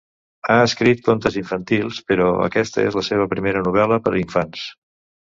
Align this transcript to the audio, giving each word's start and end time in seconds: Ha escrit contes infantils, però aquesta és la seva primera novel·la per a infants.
Ha 0.53 0.55
escrit 0.69 1.03
contes 1.07 1.37
infantils, 1.41 2.01
però 2.13 2.31
aquesta 2.49 2.89
és 2.89 3.01
la 3.03 3.07
seva 3.13 3.31
primera 3.37 3.65
novel·la 3.71 4.05
per 4.09 4.19
a 4.19 4.23
infants. 4.27 4.69